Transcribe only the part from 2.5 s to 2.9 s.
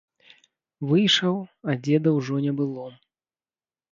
было.